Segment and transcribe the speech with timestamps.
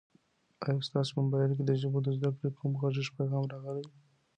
[0.65, 3.85] ایا ستا په موبایل کي د ژبو د زده کړې کوم غږیز پیغام راغلی؟